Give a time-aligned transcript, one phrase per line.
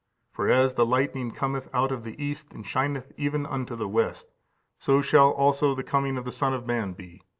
[0.31, 4.33] "For as the lightning cometh out of the east, and shineth even unto the west,
[4.79, 7.21] so shall also the coming of the Son of man be.